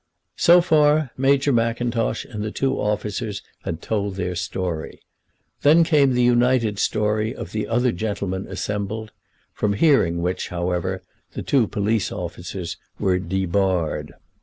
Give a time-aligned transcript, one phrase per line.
[0.37, 4.99] So far, Major Mackintosh and the two officers had told their story.
[5.61, 9.11] Then came the united story of the other gentlemen assembled,
[9.53, 11.03] from hearing which, however,
[11.33, 14.15] the two police officers were debarred.